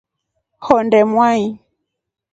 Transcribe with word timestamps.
Honde 0.65 0.99
mwai. 1.11 1.43